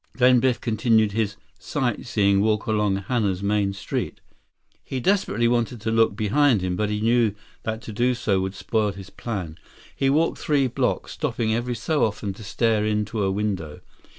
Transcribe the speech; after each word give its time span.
Then 0.15 0.39
Biff 0.39 0.59
continued 0.59 1.11
his 1.11 1.35
"sight 1.59 2.07
seeing" 2.07 2.41
walk 2.41 2.65
along 2.65 2.95
Hana's 2.95 3.43
main 3.43 3.71
street. 3.71 4.19
79 4.69 4.79
He 4.83 4.99
desperately 4.99 5.47
wanted 5.47 5.79
to 5.81 5.91
look 5.91 6.15
behind 6.15 6.61
him, 6.61 6.75
but 6.75 6.89
he 6.89 7.01
knew 7.01 7.35
that 7.61 7.83
to 7.83 7.93
do 7.93 8.15
so 8.15 8.41
would 8.41 8.55
spoil 8.55 8.93
his 8.93 9.11
plan. 9.11 9.59
He 9.95 10.09
walked 10.09 10.39
three 10.39 10.65
blocks, 10.65 11.11
stopping 11.11 11.53
every 11.53 11.75
so 11.75 12.03
often 12.03 12.33
to 12.33 12.43
stare 12.43 12.83
into 12.83 13.21
a 13.21 13.29
window. 13.29 13.81